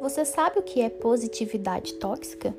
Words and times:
Você 0.00 0.24
sabe 0.24 0.58
o 0.58 0.62
que 0.62 0.80
é 0.80 0.88
positividade 0.88 1.94
tóxica? 1.94 2.54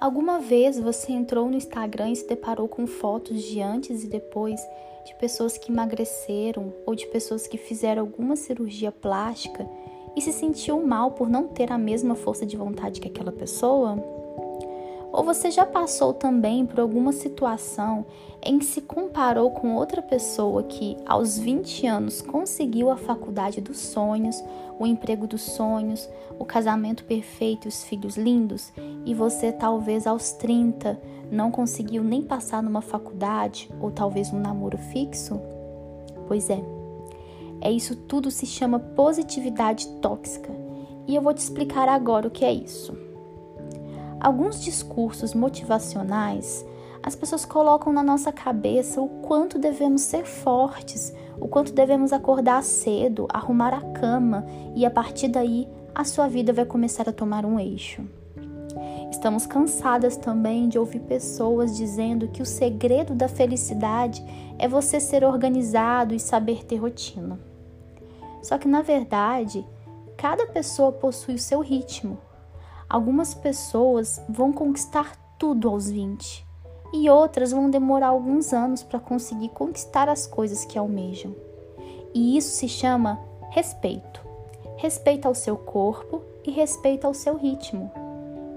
Alguma 0.00 0.40
vez 0.40 0.78
você 0.78 1.12
entrou 1.12 1.48
no 1.48 1.56
Instagram 1.56 2.10
e 2.10 2.16
se 2.16 2.26
deparou 2.26 2.66
com 2.66 2.86
fotos 2.86 3.42
de 3.42 3.60
antes 3.60 4.02
e 4.02 4.08
depois 4.08 4.60
de 5.04 5.14
pessoas 5.16 5.56
que 5.56 5.70
emagreceram 5.70 6.72
ou 6.84 6.94
de 6.94 7.06
pessoas 7.06 7.46
que 7.46 7.56
fizeram 7.56 8.02
alguma 8.02 8.34
cirurgia 8.34 8.90
plástica 8.90 9.68
e 10.16 10.20
se 10.20 10.32
sentiu 10.32 10.84
mal 10.84 11.12
por 11.12 11.28
não 11.28 11.46
ter 11.46 11.70
a 11.70 11.78
mesma 11.78 12.14
força 12.14 12.44
de 12.44 12.56
vontade 12.56 13.00
que 13.00 13.08
aquela 13.08 13.32
pessoa? 13.32 14.19
Ou 15.12 15.24
você 15.24 15.50
já 15.50 15.66
passou 15.66 16.12
também 16.12 16.64
por 16.64 16.78
alguma 16.78 17.12
situação 17.12 18.06
em 18.42 18.58
que 18.58 18.64
se 18.64 18.80
comparou 18.80 19.50
com 19.50 19.74
outra 19.74 20.00
pessoa 20.00 20.62
que, 20.62 20.96
aos 21.04 21.36
20 21.38 21.86
anos, 21.86 22.22
conseguiu 22.22 22.90
a 22.90 22.96
faculdade 22.96 23.60
dos 23.60 23.78
sonhos, 23.78 24.42
o 24.78 24.86
emprego 24.86 25.26
dos 25.26 25.42
sonhos, 25.42 26.08
o 26.38 26.44
casamento 26.44 27.04
perfeito 27.04 27.66
e 27.66 27.68
os 27.68 27.84
filhos 27.84 28.16
lindos, 28.16 28.72
e 29.04 29.14
você, 29.14 29.52
talvez 29.52 30.06
aos 30.06 30.32
30, 30.32 30.98
não 31.30 31.50
conseguiu 31.50 32.02
nem 32.02 32.22
passar 32.22 32.62
numa 32.62 32.80
faculdade 32.80 33.70
ou 33.80 33.90
talvez 33.90 34.32
um 34.32 34.40
namoro 34.40 34.78
fixo? 34.78 35.40
Pois 36.26 36.48
é, 36.48 36.62
é 37.60 37.70
isso 37.70 37.94
tudo 37.94 38.30
se 38.30 38.46
chama 38.46 38.78
positividade 38.78 39.86
tóxica, 40.00 40.50
e 41.06 41.14
eu 41.14 41.20
vou 41.20 41.34
te 41.34 41.38
explicar 41.38 41.88
agora 41.88 42.28
o 42.28 42.30
que 42.30 42.44
é 42.44 42.52
isso. 42.52 43.09
Alguns 44.20 44.60
discursos 44.60 45.32
motivacionais, 45.32 46.66
as 47.02 47.16
pessoas 47.16 47.46
colocam 47.46 47.90
na 47.90 48.02
nossa 48.02 48.30
cabeça 48.30 49.00
o 49.00 49.08
quanto 49.08 49.58
devemos 49.58 50.02
ser 50.02 50.26
fortes, 50.26 51.14
o 51.40 51.48
quanto 51.48 51.72
devemos 51.72 52.12
acordar 52.12 52.62
cedo, 52.62 53.26
arrumar 53.30 53.72
a 53.72 53.80
cama 53.92 54.44
e 54.76 54.84
a 54.84 54.90
partir 54.90 55.28
daí 55.28 55.66
a 55.94 56.04
sua 56.04 56.28
vida 56.28 56.52
vai 56.52 56.66
começar 56.66 57.08
a 57.08 57.12
tomar 57.12 57.46
um 57.46 57.58
eixo. 57.58 58.06
Estamos 59.10 59.46
cansadas 59.46 60.18
também 60.18 60.68
de 60.68 60.78
ouvir 60.78 61.00
pessoas 61.00 61.74
dizendo 61.74 62.28
que 62.28 62.42
o 62.42 62.46
segredo 62.46 63.14
da 63.14 63.26
felicidade 63.26 64.22
é 64.58 64.68
você 64.68 65.00
ser 65.00 65.24
organizado 65.24 66.14
e 66.14 66.20
saber 66.20 66.62
ter 66.66 66.76
rotina. 66.76 67.40
Só 68.42 68.58
que 68.58 68.68
na 68.68 68.82
verdade, 68.82 69.66
cada 70.14 70.46
pessoa 70.46 70.92
possui 70.92 71.36
o 71.36 71.38
seu 71.38 71.60
ritmo 71.60 72.18
Algumas 72.90 73.34
pessoas 73.34 74.20
vão 74.28 74.52
conquistar 74.52 75.14
tudo 75.38 75.68
aos 75.68 75.88
20 75.88 76.44
e 76.92 77.08
outras 77.08 77.52
vão 77.52 77.70
demorar 77.70 78.08
alguns 78.08 78.52
anos 78.52 78.82
para 78.82 78.98
conseguir 78.98 79.50
conquistar 79.50 80.08
as 80.08 80.26
coisas 80.26 80.64
que 80.64 80.76
almejam. 80.76 81.32
E 82.12 82.36
isso 82.36 82.50
se 82.50 82.66
chama 82.66 83.20
respeito. 83.50 84.20
Respeito 84.76 85.28
ao 85.28 85.36
seu 85.36 85.56
corpo 85.56 86.20
e 86.44 86.50
respeito 86.50 87.06
ao 87.06 87.14
seu 87.14 87.36
ritmo. 87.36 87.92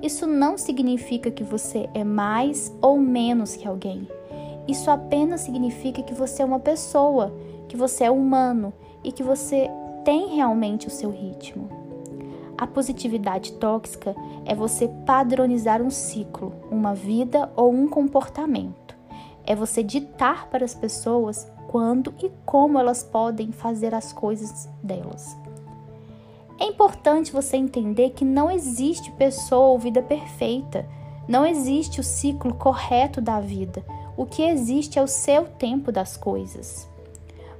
Isso 0.02 0.25
não 0.25 0.58
significa 0.58 1.30
que 1.30 1.44
você 1.44 1.88
é 1.94 2.03
mais 2.03 2.75
ou 2.81 2.97
menos 2.97 3.56
que 3.56 3.68
alguém. 3.68 4.08
Isso 4.68 4.90
apenas 4.90 5.42
significa 5.42 6.02
que 6.02 6.16
você 6.16 6.42
é 6.42 6.45
uma 6.45 6.59
pessoa, 6.59 7.31
que 7.68 7.78
você 7.78 8.06
é 8.06 8.12
humano 8.12 8.73
e 9.03 9.12
que 9.12 9.22
você 9.22 9.70
tem 10.03 10.36
realmente 10.36 10.88
o 10.88 10.92
seu 10.92 11.12
ritmo. 11.12 11.83
A 12.58 12.68
positividade 12.68 13.54
tóxica 13.54 14.16
é 14.46 14.54
você 14.54 14.88
padronizar 15.06 15.82
um 15.82 15.90
ciclo, 15.90 16.54
uma 16.70 16.94
vida 16.94 17.52
ou 17.56 17.73
um 17.73 17.88
comportamento. 17.88 18.96
É 19.46 19.56
você 19.56 19.82
ditar 19.84 20.48
para 20.50 20.64
as 20.64 20.76
pessoas 20.76 21.52
quando 21.68 22.14
e 22.22 22.31
como 22.46 22.78
elas 22.78 23.04
podem 23.04 23.52
fazer 23.52 23.96
as 23.96 24.14
coisas 24.14 24.70
delas. 24.81 25.36
É 26.59 26.66
importante 26.66 27.31
você 27.31 27.58
entender 27.58 28.12
que 28.12 28.24
não 28.24 28.50
existe 28.50 29.12
pessoa 29.13 29.69
ou 29.69 29.80
vida 29.80 30.02
perfeita, 30.02 30.88
não 31.28 31.46
existe 31.46 32.00
o 32.00 32.03
ciclo 32.03 32.53
correto 32.53 33.19
da 33.19 33.40
vida. 33.40 33.84
O 34.16 34.25
que 34.25 34.44
existe 34.44 35.00
é 35.00 35.02
o 35.02 35.08
seu 35.08 35.46
tempo 35.46 35.92
das 35.92 36.16
coisas. 36.16 36.88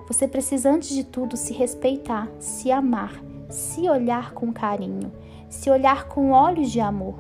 Você 0.08 0.28
precisa, 0.28 0.70
antes 0.70 0.90
de 0.90 1.04
tudo, 1.04 1.36
se 1.36 1.54
respeitar, 1.54 2.30
se 2.40 2.72
amar 2.72 3.33
se 3.50 3.90
olhar 3.90 4.34
com 4.34 4.52
carinho, 4.52 5.12
se 5.50 5.70
olhar 5.70 6.08
com 6.08 6.32
olhos 6.32 6.72
de 6.72 6.80
amor. 6.80 7.16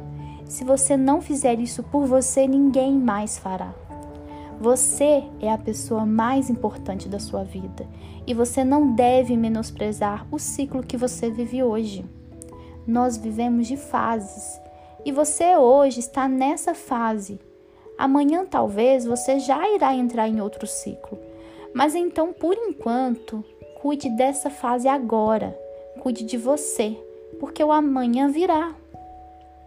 Se 0.45 0.63
você 0.63 0.97
não 0.97 1.21
fizer 1.21 1.59
isso 1.59 1.83
por 1.83 2.05
você, 2.05 2.47
ninguém 2.47 2.93
mais 2.93 3.37
fará. 3.37 3.73
Você 4.59 5.23
é 5.39 5.51
a 5.51 5.57
pessoa 5.57 6.05
mais 6.05 6.49
importante 6.49 7.09
da 7.09 7.19
sua 7.19 7.43
vida 7.43 7.87
e 8.25 8.33
você 8.33 8.63
não 8.63 8.93
deve 8.93 9.35
menosprezar 9.35 10.25
o 10.31 10.39
ciclo 10.39 10.83
que 10.83 10.95
você 10.95 11.29
vive 11.29 11.63
hoje. 11.63 12.05
Nós 12.85 13.17
vivemos 13.17 13.67
de 13.67 13.77
fases 13.77 14.59
e 15.05 15.11
você 15.11 15.55
hoje 15.57 15.99
está 15.99 16.27
nessa 16.27 16.73
fase. 16.73 17.39
Amanhã 17.97 18.45
talvez 18.45 19.05
você 19.05 19.39
já 19.39 19.67
irá 19.73 19.93
entrar 19.95 20.27
em 20.27 20.41
outro 20.41 20.65
ciclo. 20.65 21.19
Mas 21.73 21.95
então, 21.95 22.31
por 22.31 22.55
enquanto, 22.55 23.43
cuide 23.81 24.09
dessa 24.09 24.49
fase 24.49 24.87
agora 24.87 25.57
cuide 26.03 26.25
de 26.25 26.35
você, 26.35 26.97
porque 27.39 27.63
o 27.63 27.71
amanhã 27.71 28.27
virá. 28.27 28.75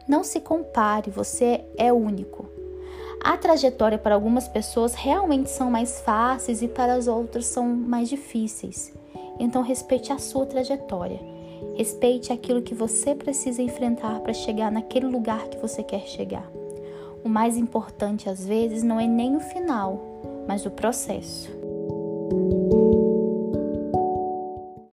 Não 0.06 0.22
se 0.22 0.38
compare, 0.38 1.10
você 1.10 1.64
é 1.78 1.90
único. 1.90 2.44
A 3.24 3.38
trajetória 3.38 3.96
para 3.96 4.14
algumas 4.14 4.46
pessoas 4.46 4.92
realmente 4.92 5.48
são 5.48 5.70
mais 5.70 5.98
fáceis 6.02 6.60
e 6.60 6.68
para 6.68 6.92
as 6.92 7.08
outras 7.08 7.46
são 7.46 7.66
mais 7.66 8.10
difíceis. 8.10 8.92
Então 9.40 9.62
respeite 9.62 10.12
a 10.12 10.18
sua 10.18 10.44
trajetória. 10.44 11.18
Respeite 11.74 12.30
aquilo 12.30 12.60
que 12.60 12.74
você 12.74 13.14
precisa 13.14 13.62
enfrentar 13.62 14.20
para 14.20 14.34
chegar 14.34 14.70
naquele 14.70 15.06
lugar 15.06 15.48
que 15.48 15.56
você 15.56 15.82
quer 15.82 16.02
chegar. 16.02 16.46
O 17.24 17.30
mais 17.30 17.56
importante 17.56 18.28
às 18.28 18.44
vezes 18.44 18.82
não 18.82 19.00
é 19.00 19.06
nem 19.06 19.36
o 19.36 19.40
final, 19.40 19.98
mas 20.46 20.66
o 20.66 20.70
processo. 20.70 21.50